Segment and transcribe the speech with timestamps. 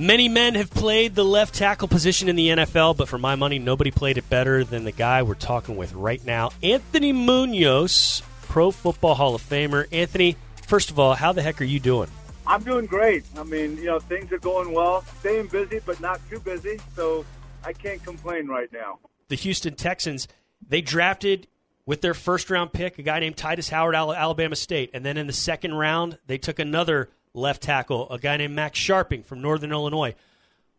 [0.00, 3.58] Many men have played the left tackle position in the NFL, but for my money,
[3.58, 8.70] nobody played it better than the guy we're talking with right now, Anthony Munoz, Pro
[8.70, 9.88] Football Hall of Famer.
[9.90, 10.36] Anthony,
[10.68, 12.08] first of all, how the heck are you doing?
[12.46, 13.24] I'm doing great.
[13.36, 15.02] I mean, you know, things are going well.
[15.18, 16.78] Staying busy, but not too busy.
[16.94, 17.24] So
[17.64, 19.00] I can't complain right now.
[19.26, 20.28] The Houston Texans,
[20.64, 21.48] they drafted
[21.86, 24.90] with their first round pick a guy named Tytus Howard, Alabama State.
[24.94, 28.78] And then in the second round, they took another left tackle, a guy named Max
[28.78, 30.14] Scharping from Northern Illinois.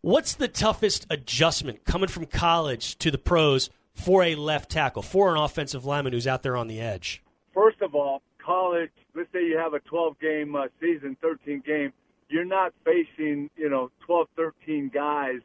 [0.00, 5.34] What's the toughest adjustment coming from college to the pros for a left tackle, for
[5.34, 7.22] an offensive lineman who's out there on the edge?
[7.52, 11.92] First of all, college, let's say you have a 12 game uh, season, 13 game,
[12.28, 15.40] you're not facing, you know, 12, 13 guys.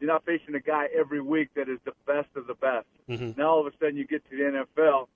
[0.00, 2.86] You're not facing a guy every week that is the best of the best.
[3.08, 3.40] Mm-hmm.
[3.40, 5.08] Now all of a sudden you get to the NFL,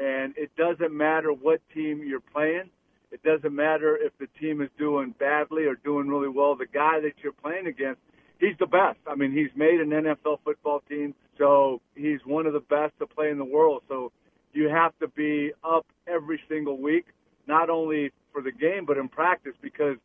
[0.00, 2.70] and it doesn't matter what team you're playing
[3.12, 6.54] it doesn't matter if the team is doing badly or doing really well.
[6.54, 8.00] The guy that you're playing against,
[8.38, 8.98] he's the best.
[9.06, 13.06] I mean, he's made an NFL football team, so he's one of the best to
[13.06, 13.82] play in the world.
[13.88, 14.12] So
[14.52, 17.06] you have to be up every single week,
[17.46, 19.96] not only for the game but in practice because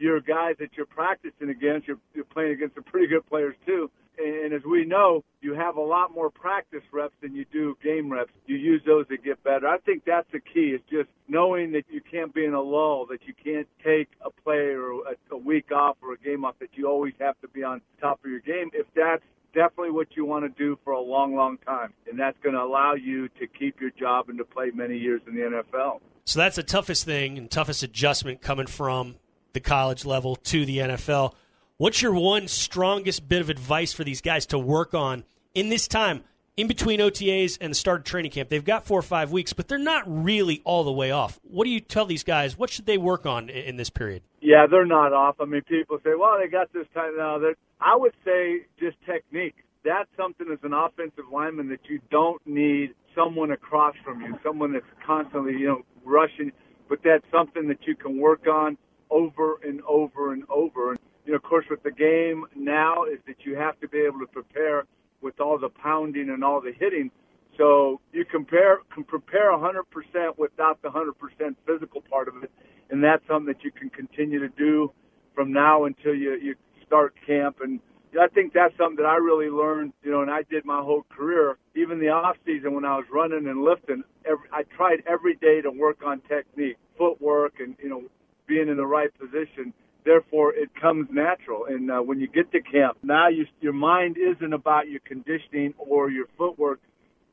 [0.00, 3.90] your guys that you're practicing against, you're, you're playing against some pretty good players too
[4.20, 8.10] and as we know, you have a lot more practice reps than you do game
[8.10, 8.32] reps.
[8.46, 9.66] You use those to get better.
[9.66, 10.74] I think that's the key.
[10.74, 14.30] Is just knowing that you can't be in a lull, that you can't take a
[14.30, 16.56] play or a, a week off or a game off.
[16.60, 18.70] That you always have to be on top of your game.
[18.72, 19.22] If that's
[19.54, 22.62] definitely what you want to do for a long, long time, and that's going to
[22.62, 26.00] allow you to keep your job and to play many years in the NFL.
[26.24, 29.16] So that's the toughest thing and toughest adjustment coming from
[29.52, 31.34] the college level to the NFL.
[31.76, 35.88] What's your one strongest bit of advice for these guys to work on in this
[35.88, 36.24] time
[36.56, 38.50] in between OTAs and the start of training camp?
[38.50, 41.40] They've got four or five weeks, but they're not really all the way off.
[41.42, 42.58] What do you tell these guys?
[42.58, 44.22] What should they work on in this period?
[44.42, 45.36] Yeah, they're not off.
[45.40, 47.40] I mean, people say, well, they got this time now.
[47.80, 49.54] I would say just technique.
[49.82, 54.74] That's something as an offensive lineman that you don't need someone across from you, someone
[54.74, 56.52] that's constantly, you know, rushing,
[56.90, 58.76] but that's something that you can work on
[59.10, 63.18] over and over and over And, you know, of course, with the game now is
[63.26, 64.84] that you have to be able to prepare
[65.20, 67.10] with all the pounding and all the hitting.
[67.56, 72.50] So you compare can prepare 100% without the 100% physical part of it,
[72.90, 74.92] and that's something that you can continue to do
[75.34, 76.54] from now until you you
[76.86, 77.58] start camp.
[77.60, 77.80] And
[78.18, 81.04] I think that's something that I really learned, you know, and I did my whole
[81.10, 84.04] career, even the off season when I was running and lifting.
[84.24, 88.02] Every, I tried every day to work on technique, footwork, and you know,
[88.50, 89.72] being in the right position
[90.04, 91.66] therefore it comes natural.
[91.66, 95.74] And uh, when you get to camp, now you, your mind isn't about your conditioning
[95.78, 96.80] or your footwork,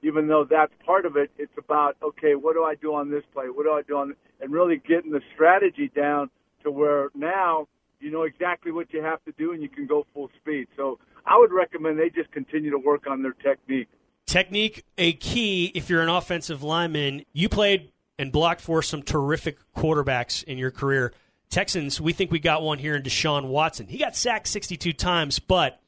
[0.03, 1.31] even though that's part of it.
[1.37, 3.45] It's about okay, what do I do on this play?
[3.45, 6.29] What do I do on, and really getting the strategy down
[6.63, 7.67] to where now
[7.99, 10.67] you know exactly what you have to do and you can go full speed.
[10.75, 13.89] So I would recommend they just continue to work on their technique.
[14.27, 17.23] Technique, a key if you're an offensive lineman.
[17.33, 21.13] You played and blocked for some terrific quarterbacks in your career.
[21.49, 23.87] Texans, we think we got one here in Deshaun Watson.
[23.87, 25.79] He got sacked 62 times, but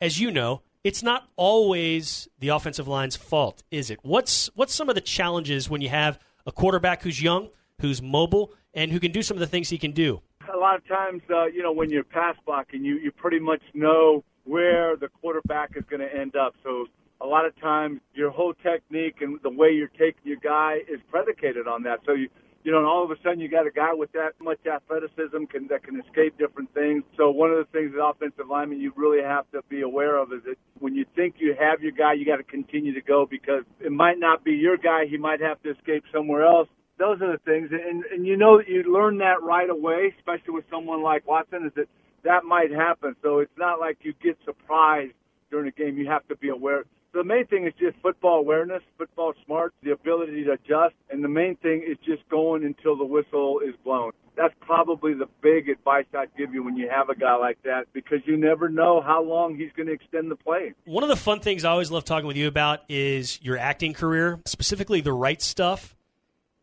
[0.00, 3.98] as you know, it's not always the offensive line's fault, is it?
[4.02, 7.48] What's what's some of the challenges when you have a quarterback who's young,
[7.80, 10.20] who's mobile, and who can do some of the things he can do?
[10.52, 13.62] A lot of times, uh, you know, when you're pass blocking, you you pretty much
[13.74, 16.54] know where the quarterback is going to end up.
[16.62, 16.86] So
[17.26, 21.00] a lot of times, your whole technique and the way you're taking your guy is
[21.10, 22.00] predicated on that.
[22.06, 22.28] So you
[22.62, 25.44] you know, and all of a sudden you got a guy with that much athleticism
[25.48, 27.04] can, that can escape different things.
[27.16, 30.32] So one of the things as offensive lineman you really have to be aware of
[30.32, 33.24] is that when you think you have your guy, you got to continue to go
[33.24, 35.06] because it might not be your guy.
[35.08, 36.68] He might have to escape somewhere else.
[36.98, 40.54] Those are the things, and and you know that you learn that right away, especially
[40.54, 41.88] with someone like Watson, is that
[42.24, 43.14] that might happen.
[43.22, 45.12] So it's not like you get surprised
[45.50, 45.98] during a game.
[45.98, 46.84] You have to be aware
[47.16, 51.28] the main thing is just football awareness, football smarts, the ability to adjust, and the
[51.28, 54.12] main thing is just going until the whistle is blown.
[54.36, 57.86] That's probably the big advice I'd give you when you have a guy like that
[57.94, 60.74] because you never know how long he's going to extend the play.
[60.84, 63.94] One of the fun things I always love talking with you about is your acting
[63.94, 65.96] career, specifically the right stuff.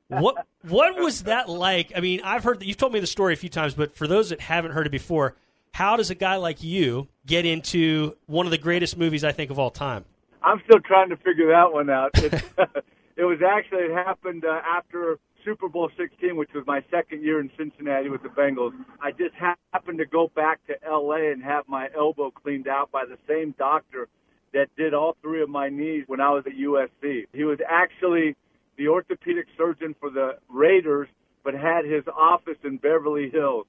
[0.07, 1.93] What what was that like?
[1.95, 4.05] I mean, I've heard that you've told me the story a few times, but for
[4.05, 5.35] those that haven't heard it before,
[5.71, 9.49] how does a guy like you get into one of the greatest movies I think
[9.49, 10.05] of all time?
[10.43, 12.11] I'm still trying to figure that one out.
[12.15, 12.33] It,
[13.17, 17.39] it was actually it happened uh, after Super Bowl 16, which was my second year
[17.39, 18.73] in Cincinnati with the Bengals.
[19.01, 23.05] I just happened to go back to LA and have my elbow cleaned out by
[23.05, 24.07] the same doctor
[24.53, 27.25] that did all three of my knees when I was at USC.
[27.33, 28.35] He was actually
[28.77, 31.07] the orthopedic surgeon for the Raiders,
[31.43, 33.65] but had his office in Beverly Hills.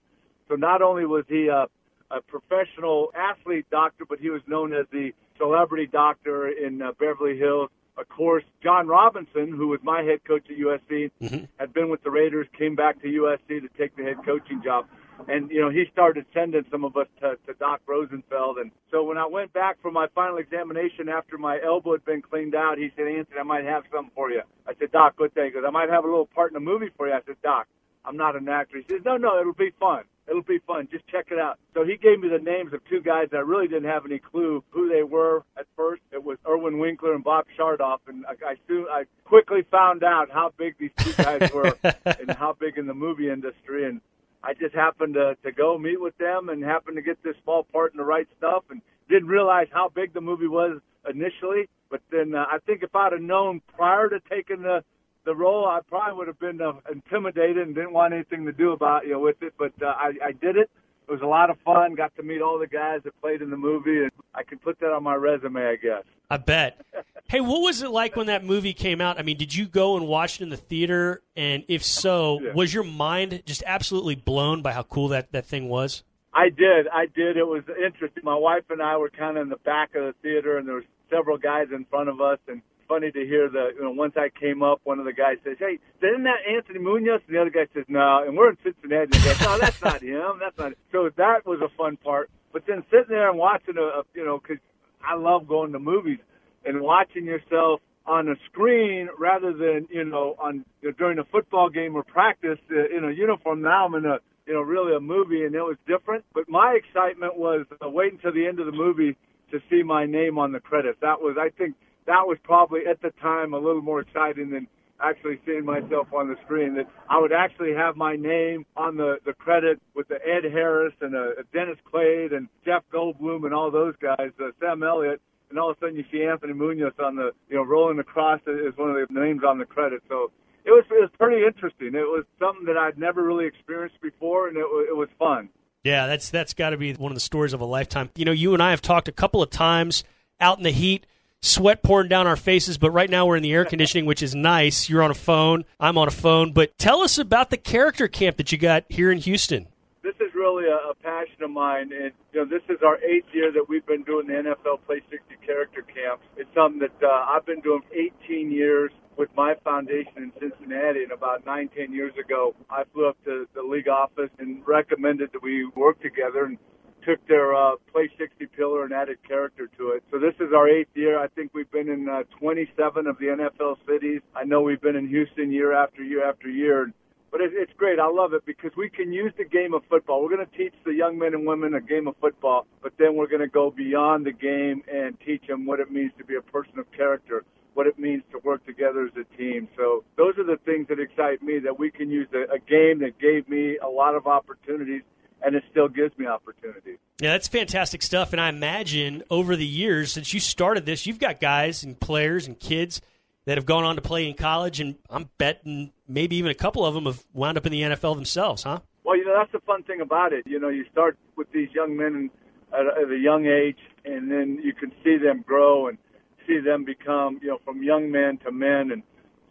[0.49, 1.67] So not only was he a,
[2.11, 7.39] a professional athlete doctor, but he was known as the celebrity doctor in uh, Beverly
[7.39, 7.71] Hills.
[7.97, 11.45] Of course, John Robinson, who was my head coach at USC, mm-hmm.
[11.59, 14.87] had been with the Raiders, came back to USC to take the head coaching job.
[15.29, 18.59] And, you know, he started sending some of us to, to Doc Rosenfeld.
[18.59, 22.21] And so when I went back for my final examination after my elbow had been
[22.21, 24.43] cleaned out, he said, Anthony, I might have something for you.
[24.67, 25.47] I said, Doc, good thing.
[25.47, 27.15] He goes, I might have a little part in a movie for you.
[27.15, 27.69] I said, Doc,
[28.05, 28.79] I'm not an actor.
[28.79, 30.03] He says, no, no, it'll be fun.
[30.29, 30.89] It'll be fun.
[30.91, 31.59] Just check it out.
[31.75, 34.19] So he gave me the names of two guys that I really didn't have any
[34.19, 36.03] clue who they were at first.
[36.13, 40.31] It was Irwin Winkler and Bob Chartoff, and I, I soon I quickly found out
[40.31, 43.87] how big these two guys were and how big in the movie industry.
[43.87, 44.01] And
[44.43, 47.65] I just happened to to go meet with them and happened to get this small
[47.65, 51.69] part in the right stuff, and didn't realize how big the movie was initially.
[51.91, 54.83] But then uh, I think if I'd have known prior to taking the
[55.25, 58.73] the role, I probably would have been uh, intimidated and didn't want anything to do
[58.73, 59.55] about you know with it.
[59.59, 60.71] But uh, I, I did it.
[61.07, 61.95] It was a lot of fun.
[61.95, 64.81] Got to meet all the guys that played in the movie, and I can put
[64.81, 66.03] that on my resume, I guess.
[66.31, 66.81] I bet.
[67.29, 69.19] hey, what was it like when that movie came out?
[69.19, 71.23] I mean, did you go and watch it in the theater?
[71.37, 72.53] And if so, yeah.
[72.55, 76.05] was your mind just absolutely blown by how cool that, that thing was?
[76.33, 76.89] I did.
[76.93, 77.37] I did.
[77.37, 78.25] It was interesting.
[78.25, 80.77] My wife and I were kind of in the back of the theater, and there
[80.77, 84.15] were several guys in front of us, and funny to hear the you know once
[84.17, 87.41] I came up, one of the guys says, "Hey, isn't that Anthony Munoz?" And the
[87.41, 89.11] other guy says, "No." And we're in Cincinnati.
[89.13, 90.39] And goes, "No, that's not him.
[90.41, 90.77] That's not." Him.
[90.93, 92.31] So that was a fun part.
[92.53, 94.63] But then sitting there and watching a, a you know, because
[95.03, 96.19] I love going to movies
[96.65, 101.25] and watching yourself on a screen rather than you know on you know, during a
[101.25, 103.63] football game or practice uh, in a uniform.
[103.63, 106.25] Now I'm in a you know really a movie, and it was different.
[106.35, 109.17] But my excitement was uh, waiting till the end of the movie
[109.55, 110.99] to see my name on the credits.
[111.01, 114.67] That was, I think, that was probably at the time a little more exciting than
[115.01, 116.75] actually seeing myself on the screen.
[116.75, 120.95] That I would actually have my name on the the credit with the Ed Harris
[121.01, 125.21] and uh, Dennis Quaid and Jeff Goldblum and all those guys, uh, Sam Elliott,
[125.51, 128.41] and all of a sudden you see Anthony Munoz on the you know rolling across
[128.47, 130.03] as one of the names on the credit.
[130.09, 130.31] So
[130.65, 131.89] it was it was pretty interesting.
[131.89, 135.49] It was something that I'd never really experienced before, and it it was fun.
[135.83, 138.11] Yeah, that's that's got to be one of the stories of a lifetime.
[138.15, 140.03] You know, you and I have talked a couple of times
[140.41, 141.07] out in the heat
[141.45, 144.35] sweat pouring down our faces, but right now we're in the air conditioning, which is
[144.35, 144.89] nice.
[144.89, 146.53] You're on a phone, I'm on a phone.
[146.53, 149.69] But tell us about the character camp that you got here in Houston.
[150.03, 153.29] This is really a, a passion of mine, and you know, this is our eighth
[153.33, 156.25] year that we've been doing the NFL Play 60 character camps.
[156.37, 161.05] It's something that uh, I've been doing for 18 years with my foundation in Cincinnati.
[161.05, 165.31] And about nine, ten years ago, I flew up to the league office and recommended
[165.33, 166.45] that we work together.
[166.45, 166.59] And
[167.05, 170.05] took their uh, Play 60 pillar and added character to it.
[170.11, 171.19] So this is our eighth year.
[171.19, 174.21] I think we've been in uh, 27 of the NFL cities.
[174.35, 176.93] I know we've been in Houston year after year after year.
[177.31, 177.99] But it, it's great.
[177.99, 180.23] I love it because we can use the game of football.
[180.23, 183.17] We're going to teach the young men and women a game of football, but then
[183.17, 186.37] we're going to go beyond the game and teach them what it means to be
[186.37, 189.69] a person of character what it means to work together as a team.
[189.77, 193.01] So those are the things that excite me that we can use a, a game
[193.01, 195.03] that gave me a lot of opportunities
[195.43, 196.99] and it still gives me opportunities.
[197.21, 198.33] Yeah, that's fantastic stuff.
[198.33, 202.47] And I imagine over the years since you started this, you've got guys and players
[202.47, 203.01] and kids
[203.45, 206.85] that have gone on to play in college, and I'm betting maybe even a couple
[206.87, 208.81] of them have wound up in the NFL themselves, huh?
[209.05, 210.47] Well, you know that's the fun thing about it.
[210.47, 212.31] You know, you start with these young men
[212.73, 215.99] at a, at a young age, and then you can see them grow and
[216.47, 219.03] see them become, you know, from young men to men, and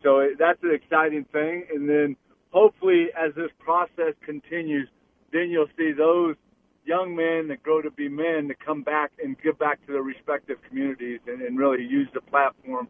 [0.01, 1.65] so that's an exciting thing.
[1.73, 2.15] And then
[2.51, 4.89] hopefully, as this process continues
[5.33, 6.35] then you'll see those
[6.85, 10.01] young men that grow to be men to come back and give back to their
[10.01, 12.87] respective communities and, and really use the platform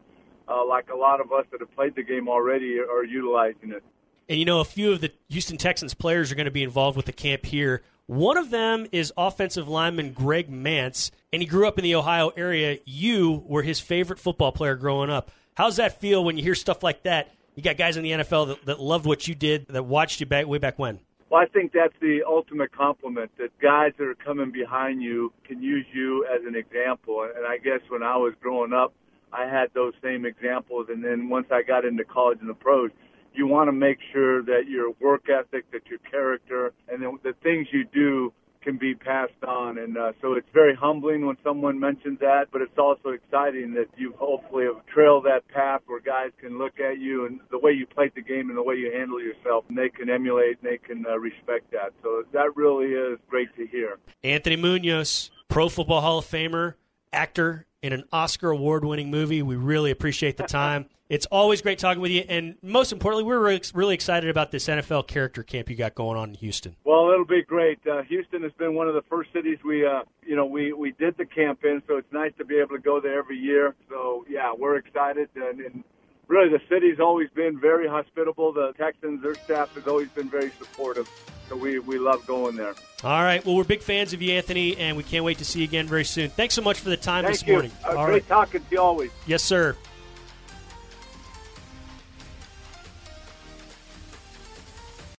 [0.48, 3.82] uh, like a lot of us that have played the game already are utilizing it.
[4.28, 6.96] And you know, a few of the Houston Texans players are going to be involved
[6.96, 7.82] with the camp here.
[8.06, 12.30] One of them is offensive lineman Greg Mancz, and he grew up in the Ohio
[12.36, 12.78] area.
[12.84, 15.30] You were his favorite football player growing up.
[15.54, 17.32] How's that feel when you hear stuff like that?
[17.54, 20.26] You got guys in the NFL that, that loved what you did, that watched you
[20.26, 20.98] back way back when.
[21.34, 25.60] Well, I think that's the ultimate compliment that guys that are coming behind you can
[25.60, 27.28] use you as an example.
[27.36, 28.94] And I guess when I was growing up,
[29.32, 30.86] I had those same examples.
[30.90, 32.92] And then once I got into college and the pros,
[33.34, 37.34] you want to make sure that your work ethic, that your character, and then the
[37.42, 38.32] things you do
[38.64, 39.78] can be passed on.
[39.78, 43.86] And uh, so it's very humbling when someone mentions that, but it's also exciting that
[43.96, 47.72] you hopefully have trailed that path where guys can look at you and the way
[47.72, 50.72] you played the game and the way you handle yourself, and they can emulate and
[50.72, 51.92] they can uh, respect that.
[52.02, 53.98] So that really is great to hear.
[54.22, 56.74] Anthony Munoz, Pro Football Hall of Famer,
[57.12, 59.42] actor, in an Oscar award winning movie.
[59.42, 60.86] We really appreciate the time.
[61.10, 62.24] it's always great talking with you.
[62.26, 66.30] And most importantly, we're really, excited about this NFL character camp you got going on
[66.30, 66.76] in Houston.
[66.84, 67.78] Well, it'll be great.
[67.86, 70.92] Uh, Houston has been one of the first cities we, uh, you know, we, we
[70.92, 73.74] did the camp in, so it's nice to be able to go there every year.
[73.90, 75.28] So, yeah, we're excited.
[75.36, 75.84] And, and
[76.28, 78.52] really, the city's always been very hospitable.
[78.52, 81.08] The Texans, their staff has always been very supportive.
[81.48, 82.74] So we, we love going there.
[83.02, 83.44] All right.
[83.44, 85.86] Well, we're big fans of you, Anthony, and we can't wait to see you again
[85.86, 86.30] very soon.
[86.30, 87.52] Thanks so much for the time Thank this you.
[87.52, 87.72] morning.
[87.84, 88.28] Uh, All great right.
[88.28, 89.10] talking to you always.
[89.26, 89.76] Yes, sir.